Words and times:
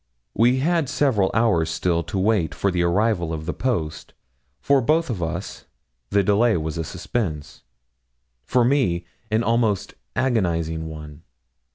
We 0.33 0.57
had 0.61 0.89
several 0.89 1.29
hours 1.31 1.69
still 1.69 2.01
to 2.05 2.17
wait 2.17 2.55
for 2.55 2.71
the 2.71 2.81
arrival 2.81 3.31
of 3.31 3.45
the 3.45 3.53
post. 3.53 4.15
For 4.59 4.81
both 4.81 5.11
of 5.11 5.21
us 5.21 5.65
the 6.09 6.23
delay 6.23 6.57
was 6.57 6.79
a 6.79 6.83
suspense; 6.83 7.61
for 8.43 8.65
me 8.65 9.05
an 9.29 9.43
almost 9.43 9.93
agonising 10.15 10.87
one. 10.89 11.21